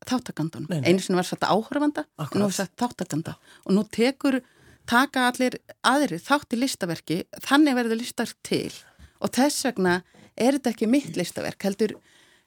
[0.06, 0.84] þáttakandunum.
[0.86, 3.34] Einu sinni var satt áhörfanda og nú var satt þáttakanda.
[3.66, 4.38] Og nú tekur,
[4.86, 8.70] taka allir aðri þátt í listaverki, þannig verður listaverk til.
[9.18, 9.96] Og þess vegna
[10.36, 11.96] er þetta ekki mitt listaverk, heldur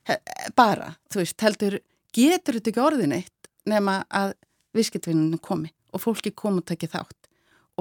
[0.07, 0.15] he,
[0.55, 1.79] bara, þú veist, heldur
[2.15, 3.35] getur þetta ekki orðin eitt
[3.69, 4.35] nema að
[4.77, 7.29] viskitvinnunum komi og fólki kom og tekið þátt.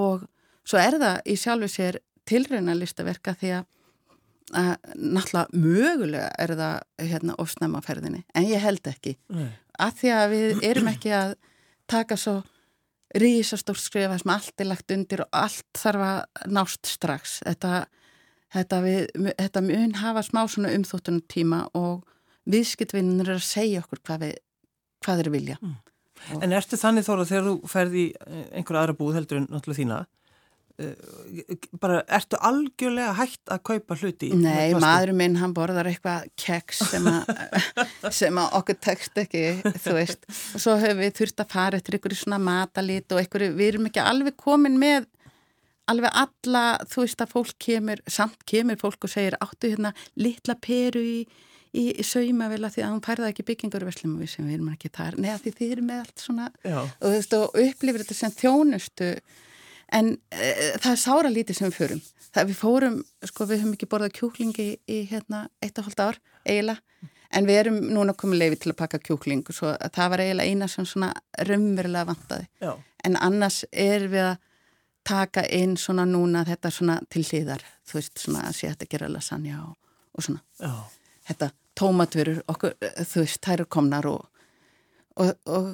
[0.00, 0.24] Og
[0.68, 3.66] svo er það í sjálfu sér tilræna listaverka því að
[4.56, 9.16] að náttúrulega mögulega er það hérna ofsnæmaferðinni en ég held ekki.
[9.28, 9.50] Nei.
[9.78, 11.34] að því að við erum ekki að
[11.88, 12.40] taka svo
[13.16, 17.38] rísastórt skrifa sem allt er lagt undir og allt þarf að nást strax.
[17.44, 17.86] Þetta,
[18.56, 19.06] þetta, við,
[19.38, 22.04] þetta mun hafa smá svona umþóttunum tíma og
[22.48, 24.36] viðskiptvinnir er að segja okkur hvað, við,
[25.04, 25.76] hvað þeir vilja mm.
[26.42, 28.06] En ertu þannig þóra þegar þú ferði í
[28.58, 29.98] einhverja aðra búð heldur en náttúrulega þína
[30.78, 34.28] Eh, bara ertu algjörlega hægt að kaupa hluti?
[34.38, 37.08] Nei, maðurinn minn hann borðar eitthvað keks sem,
[38.20, 41.98] sem að okkur tekst ekki þú veist, og svo hefur við þurft að fara eftir
[41.98, 45.08] einhverju svona matalít og einhverju, við erum ekki alveg komin með
[45.90, 50.54] alveg alla, þú veist að fólk kemur, samt kemur fólk og segir áttu hérna litla
[50.62, 51.18] peru í
[51.72, 55.18] í, í saumavila því að hún færða ekki byggingarverslum við sem við erum ekki þar,
[55.20, 56.78] neða því þið erum með allt svona Já.
[56.80, 59.10] og þú veist og upplifir þetta sem þjónustu
[59.98, 63.76] en e, það er sára lítið sem við förum það við fórum, sko við höfum
[63.76, 67.06] ekki borðað kjúklingi í, í hérna eitt og halvt ár eiginlega,
[67.38, 70.52] en við erum núna komið leiði til að pakka kjúkling og svo það var eiginlega
[70.52, 71.12] eina sem svona
[71.48, 72.74] raunverulega vantaði, Já.
[73.08, 74.36] en annars er við að
[75.08, 78.90] taka inn svona núna þetta svona til hlýðar þú veist svona að sé að þetta
[78.92, 79.76] gera lasagna og,
[80.12, 80.72] og svona Já.
[81.28, 82.74] Þetta tómatvörur, okkur,
[83.06, 84.24] þú veist, þær eru komnar og,
[85.22, 85.68] og, og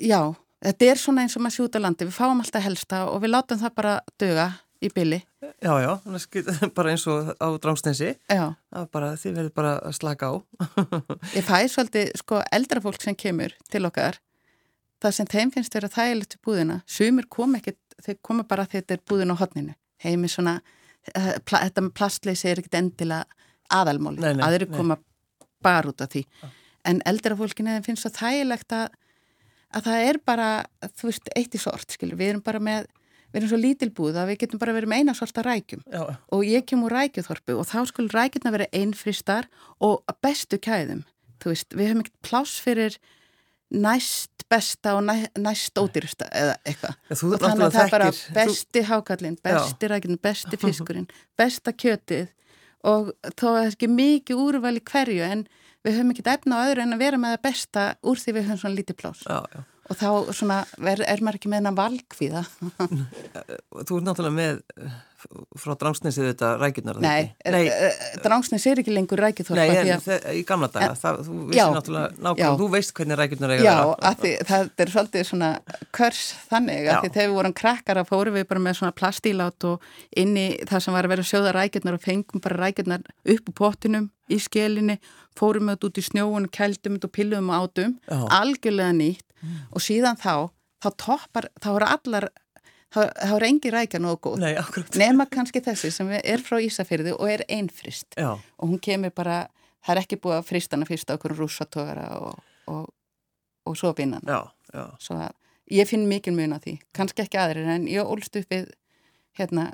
[0.00, 3.32] já, Þetta er svona eins og maður sjúta landi, við fáum alltaf helsta og við
[3.32, 4.44] látum það bara döga
[4.82, 5.18] í byli.
[5.62, 5.90] Já, já,
[6.76, 8.12] bara eins og á drámsnesi,
[9.18, 10.34] þið verður bara að slaka á.
[11.38, 14.20] Ég fæ svolítið, sko, eldra fólk sem kemur til okkar,
[15.02, 17.74] það sem þeim finnst vera þægilegt í búðina, sumir kom ekki,
[18.06, 20.60] þeir koma bara þegar þetta er búðin á hodninu, heimi svona,
[21.10, 24.98] eh, þetta með plastleysi er ekkit endilega aðalmáli, aðri koma
[25.62, 26.24] bara út af því.
[26.88, 28.90] En eldra fólkinu finnst svo þægilegt að,
[29.76, 30.48] að það er bara
[30.98, 32.90] þú veist, eitt í sort, skilur, við erum bara með
[33.32, 35.82] við erum svo lítilbúð að við getum bara verið með eina sort að rækjum.
[35.88, 36.02] Já,
[36.36, 39.48] og ég kem úr rækjuþorpu og þá skulle rækjurna vera einfristar
[39.80, 41.06] og bestu kæðum.
[41.40, 42.98] Þú veist, við höfum ekkert pláss fyrir
[43.72, 46.98] næst besta og næ, næst ódýrsta eða eitthvað.
[47.08, 51.08] Og þannig að það er bara besti hákallin, besti rækjurinn, besti fiskurinn
[51.40, 52.28] besta kjötið
[52.82, 55.44] og þó er ekki mikið úrval í hverju en
[55.82, 58.48] við höfum ekkert efna á öðru en að vera með það besta úr því við
[58.48, 59.62] höfum svona lítið pláss Já, já.
[59.90, 62.44] Og þá svona er, er maður ekki með hennan valkvíða?
[62.82, 64.92] Þú ert náttúrulega með eh,
[65.62, 67.24] frá drangsnesið þetta rækjurnar er Nei?
[67.46, 67.90] Nei, Nei.
[68.24, 71.36] Drangsnes er ekki lengur rækjuþorpa Nei, en, að þe- í gamla daga, En- það, þú
[71.50, 73.74] veist náttúrulega nákvæmlega, þú veist hvernig rækjurnar eiga Já,
[74.10, 75.50] að því, það er svolítið svona
[75.98, 79.68] körs þannig að því þegar við vorum krakkar að fórum við bara með svona plastílát
[79.72, 79.90] og
[80.24, 83.58] inn í það sem var að vera sjóða rækjurnar og fengum bara rækjurnar upp úr
[83.62, 84.98] pottinum í skelinni,
[85.38, 87.94] fórum við þetta út í snjóun, kældum þetta og pillum átum,
[88.32, 89.26] algjörlega nýtt
[89.70, 90.50] og síðan þá,
[90.82, 92.28] þá toppar, þá eru allar,
[92.92, 94.38] þá, þá eru engi rækjar nógu góð.
[94.44, 94.54] Nei.
[95.00, 99.44] Nema kannski þessi sem er frá Ísafyrði og er einfrist Já, og hún kemur bara,
[99.84, 102.90] það er ekki búið að frista hana fyrst á okkur rússatóra og, og,
[103.66, 104.42] og svo já.
[104.98, 105.32] Svo að
[105.72, 108.70] ég finn mikil mun á því, kannski ekki aðrir en ég ólst upp við
[109.38, 109.72] hérna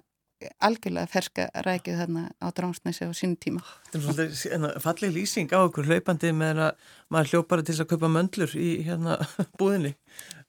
[0.63, 3.63] algjörlega ferska rækju þarna á Dránsnesi á sínu tíma.
[3.91, 7.89] Þetta er svolítið hérna, falleg lýsing á okkur hlaupandi með að maður hljópar til að
[7.93, 9.19] kaupa möndlur í hérna
[9.61, 9.95] búðinni,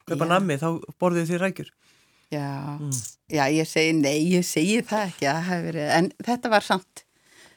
[0.05, 0.31] kaupa Já.
[0.35, 0.67] nammi, þá
[1.01, 1.71] borðið því rækjur.
[2.29, 2.91] Já, Mm.
[3.33, 5.25] já, ég segi, nei, ég segi það ekki
[5.97, 7.03] en þetta var samt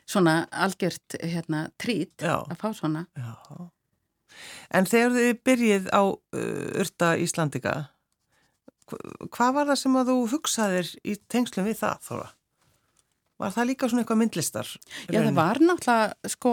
[0.08, 3.06] svona algjört hérna trít Já, að fá svona.
[3.12, 3.68] já.
[4.72, 7.91] En þegar þið byrjið á uh, Urta Íslandika,
[9.32, 12.28] hvað var það sem að þú hugsaðir í tengslum við það, Þóra?
[13.42, 14.74] Var það líka svona eitthvað myndlistar?
[15.08, 16.52] Já, það var náttúrulega, sko,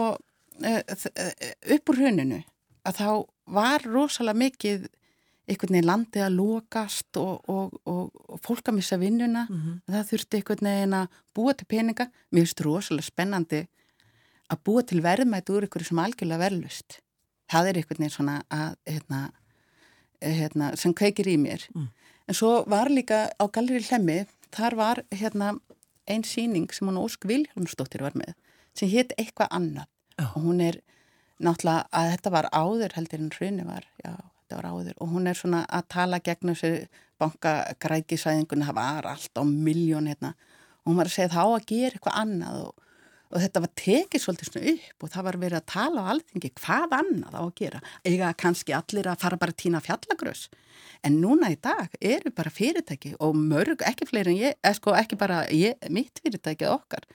[0.62, 0.80] eh,
[1.14, 2.40] eh, upp úr hönunu
[2.88, 3.10] að þá
[3.50, 4.88] var rosalega mikið
[5.50, 9.46] einhvern veginn landið að lokast og, og, og, og fólk að missa vinnuna.
[9.48, 9.76] Mm -hmm.
[9.90, 12.06] Það þurfti einhvern veginn að búa til peninga.
[12.30, 13.62] Mér finnst rosalega spennandi
[14.50, 17.00] að búa til verðmætt úr ykkur sem algjörlega verðlust.
[17.50, 19.32] Það er einhvern veginn svona að, hérna,
[20.20, 21.66] eh, hérna, sem kveikir í mér.
[21.74, 21.88] Mm.
[22.30, 24.20] En svo var líka á Galleri Hlemmi,
[24.54, 25.56] þar var hérna
[26.06, 28.36] ein síning sem hún Ósk Viljónsdóttir var með,
[28.70, 29.88] sem hétt eitthvað annað.
[30.14, 30.28] Já.
[30.28, 30.78] Og hún er
[31.42, 34.94] náttúrulega að þetta var áður heldur en hruni var, já, þetta var áður.
[35.02, 36.72] Og hún er svona að tala gegn þessu
[37.18, 40.36] bankagrækisæðingun, það var allt á miljón hérna.
[40.84, 42.86] Og hún var að segja þá að gera eitthvað annað og,
[43.30, 46.50] og þetta var tekið svolítið svona upp og það var verið að tala á alþingi
[46.58, 47.80] hvað annað á að gera.
[48.10, 50.48] Ega kannski allir að fara bara að týna fjallagrös.
[51.06, 54.94] En núna í dag eru bara fyrirtæki og mörg, ekki fleiri en ég, eða sko
[54.98, 57.06] ekki bara ég, mitt fyrirtæki okkar,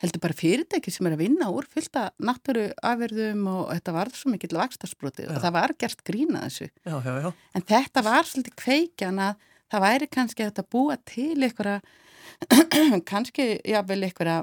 [0.00, 4.32] heldur bara fyrirtæki sem er að vinna úr fylgta náttúru afverðum og þetta var svo
[4.32, 5.42] mikill vakstasbroti og Já.
[5.44, 6.70] það var gert grína þessu.
[6.88, 7.30] Já, já, já.
[7.54, 11.82] En þetta var svolítið kveikjan að það væri kannski að búa til einhverja,
[13.12, 14.40] kannski jável einhverja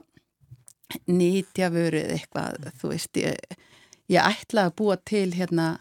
[1.10, 3.58] nýtjavöru eða eitthvað, þú veist, ég,
[4.12, 5.78] ég ætla að búa til hérna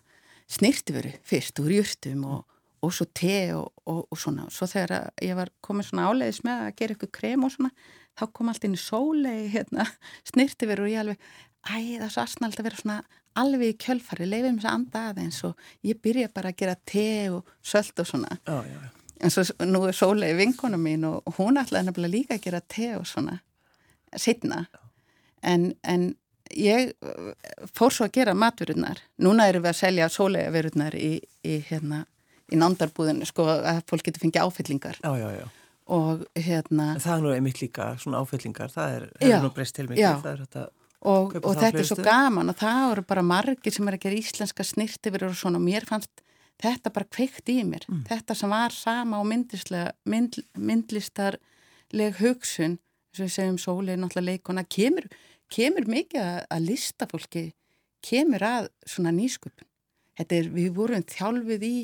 [0.50, 2.42] snirtiföru fyrst úr júrtum og,
[2.84, 4.48] og svo te og, og, og svona.
[4.54, 7.72] Svo þegar ég var komin svona áleiðis með að gera eitthvað krem og svona,
[8.16, 9.86] þá kom allt inn í sólei hérna
[10.30, 11.30] snirtiföru og ég alveg,
[11.66, 13.00] æ, það er svo asnald að vera svona
[13.36, 17.08] alveg í kjölfari, leifum þess að anda aðeins og ég byrja bara að gera te
[17.34, 18.38] og sölt og svona.
[18.46, 18.92] Já, já, já.
[19.24, 22.90] En svo nú er Sólei vinkona mín og hún ætlaði nefnilega líka að gera te
[22.98, 23.38] og svona
[24.12, 24.66] setna.
[25.42, 26.14] En, en
[26.54, 27.32] ég uh,
[27.74, 29.00] fór svo að gera matverunar.
[29.18, 32.04] Núna erum við að selja Sólei-verunar í, í, hérna,
[32.52, 34.96] í nándarbúðinu, sko, að fólk getur fengið áfyllingar.
[35.02, 35.46] Já, já, já.
[35.86, 39.76] Og hérna, En það er nú einmitt líka svona áfyllingar, það er, er nú breyst
[39.76, 40.64] til mikið, þetta,
[41.06, 44.18] og, og þetta er svo gaman og það eru bara margir sem er að gera
[44.18, 46.24] íslenska snirtifirur og svona og mér fannst
[46.58, 48.02] þetta bara kveikt í mér Mm.
[48.08, 49.28] þetta sem var sama og
[50.66, 52.78] myndlistarleg hugsun
[53.16, 55.06] sem segjum sólið náttúrulega leikona kemur,
[55.52, 57.44] kemur mikið að, að listafólki
[58.06, 59.68] kemur að svona nýsköpun.
[60.16, 61.76] Þetta er, við vorum þjálfið í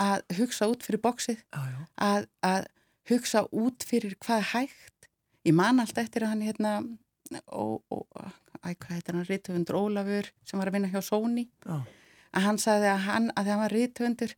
[0.00, 2.66] að hugsa út fyrir bóksið að, að
[3.10, 5.08] hugsa út fyrir hvað hægt.
[5.46, 6.78] Ég man alltaf eftir hann hérna
[7.46, 8.06] og, og
[8.64, 11.46] æ, hvað heitir hann, Rítufundur Ólafur sem var að vinna hjá Sóni
[12.34, 14.34] að hann sagði að hann, að hann var Rítufundur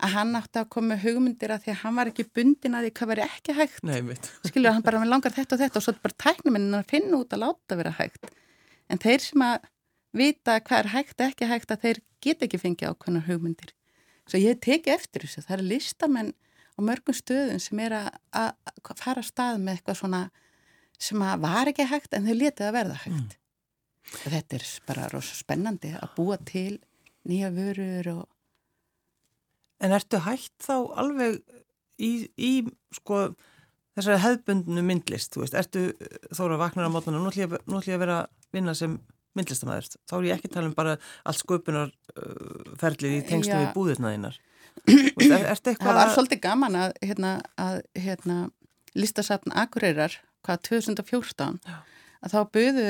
[0.00, 2.86] að hann átti að koma með hugmyndir að því að hann var ekki bundin að
[2.86, 3.82] því hvað var ekki hægt.
[3.86, 3.98] Nei,
[4.48, 5.80] skilur hann bara með langar þetta og þetta.
[5.80, 8.30] Og svo bara tæknuminn að finna út að láta vera hægt.
[8.90, 9.68] En þeir sem að
[10.16, 13.74] vita hvað er hægt ekki hægt að þeir geta ekki fengið ákveðnar hugmyndir.
[14.30, 18.94] Svo ég teki eftir þessu, það eru listamenn á mörgum stöðum sem er að, að
[18.98, 20.22] fara að stað með eitthvað svona
[21.00, 23.36] sem að var ekki hægt en þau letið að verða hægt.
[24.10, 26.80] Þetta er bara rosa spennandi að búa til
[27.28, 28.22] nýja vörur og
[29.80, 31.40] En ertu hægt þá alveg
[32.00, 32.52] í, í
[32.96, 33.30] sko
[33.96, 35.86] þessari hefðbundnu myndlist, þú veist, ertu
[36.36, 38.96] þóra vaknar á mótana, nú ætlum ég að vera að vinna sem
[39.38, 40.96] myndlistamæður, þá er ég ekki að tala um bara
[41.28, 44.40] allt sköpunar uh, ferlið í tengslu við búðirnaðinnar.
[45.20, 48.36] Er, það var svolítið gaman að, hérna, að hérna,
[48.96, 50.14] listasafn Akureyrar,
[50.46, 51.74] hvað 2014 Já.
[52.24, 52.86] að þá buðu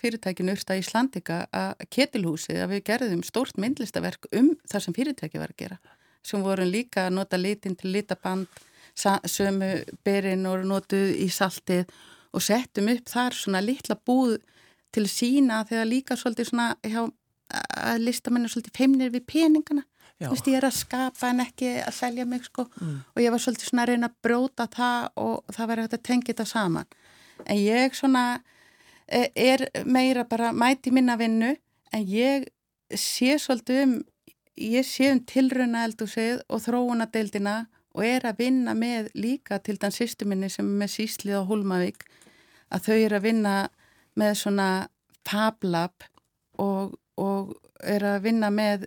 [0.00, 5.52] fyrirtækinu Ursta Íslandika að ketilhúsið að við gerðum stórt myndlistaverk um það sem fyrirtæki var
[5.52, 5.80] að gera
[6.26, 8.46] sem voru líka að nota litin til litaband
[8.94, 9.72] sömu
[10.04, 11.86] berinn og notuð í saltið
[12.32, 14.38] og settum upp þar svona litla búð
[14.92, 17.06] til sína þegar líka svolítið svona hjá,
[17.80, 19.86] að listamennu svolítið feimnir við peningana.
[20.22, 22.68] Þú veist ég er að skapa en ekki að selja mig sko.
[22.78, 22.98] Mm.
[23.14, 26.06] og ég var svolítið svona að reyna að bróta það og það verður hægt að
[26.08, 26.92] tengja þetta saman.
[27.46, 28.24] En ég svona
[29.08, 31.56] e, er meira bara mæti minna vinnu
[31.92, 32.46] en ég
[32.94, 33.96] sé svolítið um
[34.56, 37.56] ég sé um tilruna eldusið og þróunadeildina
[37.92, 42.06] og er að vinna með líka til þann sýstuminni sem er með Síslið og Hólmavík
[42.72, 43.54] að þau er að vinna
[44.18, 44.68] með svona
[45.28, 46.04] fablab
[46.60, 48.86] og, og er að vinna með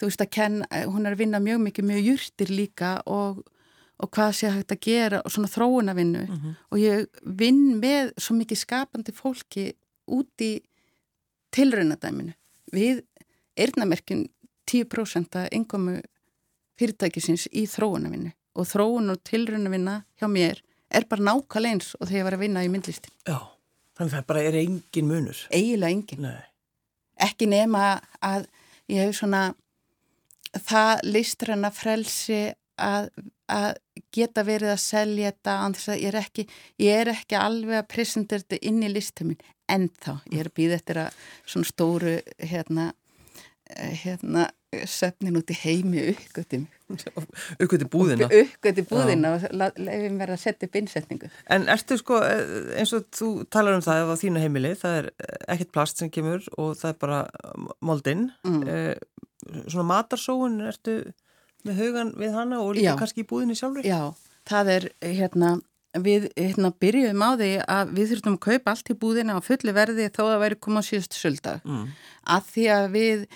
[0.00, 3.42] þú veist að kenna, hún er að vinna mjög mikið mjög júrtir líka og,
[4.02, 6.54] og hvað sé hægt að gera og svona þróunavinnu mm -hmm.
[6.70, 9.72] og ég vinn með svo mikið skapandi fólki
[10.06, 10.60] út í
[11.52, 12.32] tilraunadæminu
[12.72, 13.02] við
[13.56, 14.26] erðnamerkjum
[14.70, 15.98] 10% að yngomu
[16.80, 22.18] fyrirtækisins í þróunavinnu og þróun og tilrunavinna hjá mér er bara nákvæmlega eins og þegar
[22.18, 23.12] ég var að vinna í myndlistin.
[23.24, 23.38] Já,
[23.96, 25.44] þannig að það bara er engin munur.
[25.52, 26.26] Eiginlega engin.
[26.26, 26.42] Nei.
[27.22, 27.84] Ekki nema
[28.24, 28.48] að
[28.92, 29.44] ég hef svona
[30.52, 32.42] það listræna frelsi
[32.82, 33.08] að,
[33.48, 33.70] að
[34.12, 36.46] geta verið að selja þetta en þess að ég er ekki,
[36.82, 39.40] ég er ekki alveg að presentera þetta inn í listaminn
[39.72, 42.90] en þá, ég er að býða eftir að svona stóru hérna
[44.02, 44.48] hérna
[44.88, 46.64] söfnin út í heimi uppgötum
[47.60, 49.44] uppgöti búðina uppgöti búðina og
[49.76, 53.84] lefum verið að setja upp innsetningu En ertu sko, eh, eins og þú talar um
[53.84, 55.10] það á þínu heimili, það er
[55.52, 57.20] ekkert plast sem kemur og það er bara
[57.84, 58.62] moldinn mm.
[58.68, 58.94] eh,
[59.66, 60.96] svona matarsóun, ertu
[61.66, 62.98] með hugan við hana og líka Já.
[63.02, 63.86] kannski í búðinni sjálfur?
[63.86, 64.14] Já,
[64.48, 65.58] það er hérna
[66.00, 69.74] við hérna byrjuðum á því að við þurftum að kaupa allt í búðina á fulli
[69.76, 71.82] verði þó að væri komað síðust sölda mm.
[72.32, 73.26] að því að við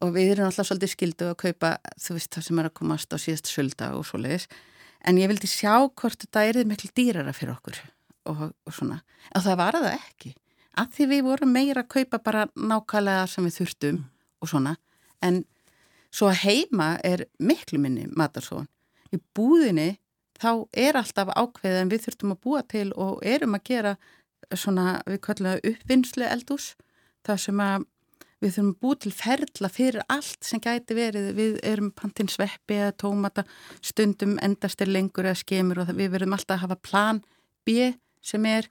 [0.00, 3.14] og við erum alltaf svolítið skildu að kaupa þú veist það sem er að komast
[3.14, 4.48] á síðast sölda og svo leiðis
[5.06, 7.80] en ég vildi sjá hvort þetta er miklu dýrara fyrir okkur
[8.30, 9.00] og, og svona,
[9.34, 10.34] og það var það ekki.
[10.80, 14.02] Að því við vorum meira að kaupa bara nákvæmlega sem við þurftum
[14.40, 14.76] og svona,
[15.24, 15.42] en
[16.14, 18.68] svo heima er miklu minni matarsón
[19.14, 19.98] í búðinni
[20.40, 23.94] þá er alltaf ákveð en við þurftum að búa til og erum að gera
[24.54, 26.72] svona, við kallum það uppvinnslu eldús
[27.26, 27.86] það sem að
[28.40, 32.96] við þurfum búið til ferla fyrir allt sem gæti verið, við erum pantinn sveppi eða
[33.02, 33.44] tómata,
[33.84, 37.20] stundum endast er lengur eða skemur og við verðum alltaf að hafa plan
[37.68, 37.90] B
[38.24, 38.68] sem er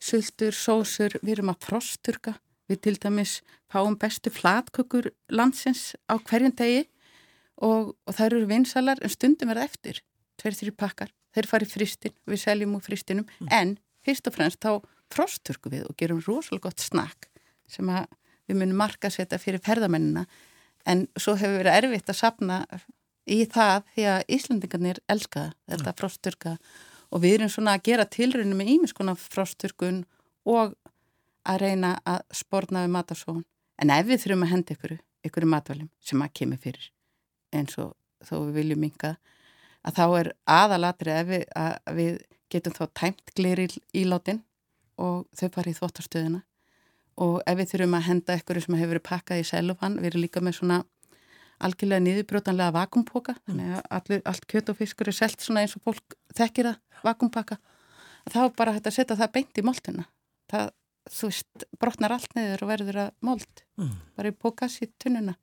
[0.00, 2.34] sultur, sósur, við erum að frosturka,
[2.70, 6.86] við til dæmis fáum bestu flatkökur landsins á hverjum degi
[7.60, 10.00] og, og það eru vinsalar en stundum er það eftir,
[10.40, 13.52] tveir þrjir pakkar, þeir fari fristin, við seljum úr fristinum mm.
[13.52, 14.80] en fyrst og fremst þá
[15.12, 17.28] frosturku við og gerum rosalega gott snakk
[17.70, 18.08] sem að
[18.50, 20.26] við munum marka setja fyrir ferðamennina.
[20.88, 22.62] En svo hefur verið erfitt að sapna
[23.30, 26.56] í það því að Íslandingarnir elska þetta frosturka
[27.10, 30.02] og við erum svona að gera tilrunni með ímiskona frosturkun
[30.48, 30.74] og
[31.48, 33.44] að reyna að spórna við matarsóun
[33.80, 34.96] en ef við þurfum að henda ykkur
[35.26, 36.90] ykkur matvælim sem að kemur fyrir
[37.56, 39.14] eins og þó við viljum minga
[39.86, 42.20] að þá er aðalatri ef við, að við
[42.52, 43.66] getum þá tæmt gleri
[43.96, 44.42] í látin
[45.00, 46.42] og þau fara í þvóttastöðuna
[47.20, 50.24] og ef við þurfum að henda eitthvað sem hefur verið pakkað í selufan, við erum
[50.24, 50.78] líka með svona
[51.60, 55.84] algjörlega niðurbrótanlega vakumpóka, þannig að allir, allt kjöt og fiskur er selt svona eins og
[55.84, 57.58] fólk þekkir það, vakumpakka
[58.28, 60.06] þá er bara hægt að setja það beint í moldina.
[60.50, 60.72] Það,
[61.10, 63.64] þú veist, brotnar allt neður og verður að mold.
[63.80, 63.96] Mm.
[64.16, 65.36] bara í pókas í tunnuna.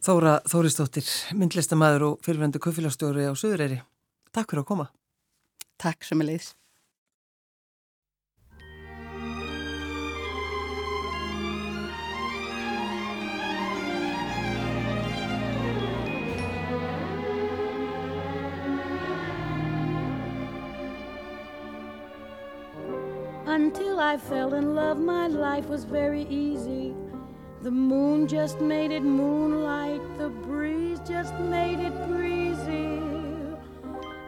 [0.00, 3.82] Þóra Þóristóttir, myndlistamæður og fyrirvendu köfélagstjóri á Suðureyri.
[4.32, 4.88] Takk fyrir að koma.
[5.80, 6.54] Takk sem er leiðis
[23.50, 26.94] Until I fell in love, my life was very easy.
[27.62, 33.02] The moon just made it moonlight, the breeze just made it breezy.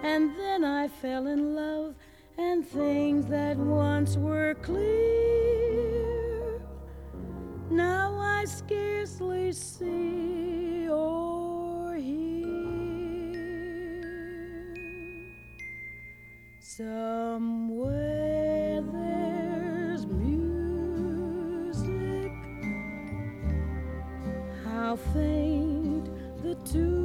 [0.02, 1.94] And then I fell in love,
[2.36, 4.82] and things that once were clear
[7.70, 12.42] Now I scarcely see or hear.
[16.58, 18.01] Somewhere
[24.92, 26.04] I'll fade
[26.42, 27.01] the two.